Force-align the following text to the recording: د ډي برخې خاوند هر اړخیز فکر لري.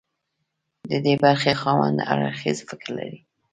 د 0.89 0.91
ډي 1.03 1.13
برخې 1.23 1.53
خاوند 1.61 1.97
هر 2.07 2.19
اړخیز 2.27 2.57
فکر 2.69 2.89
لري. 2.97 3.17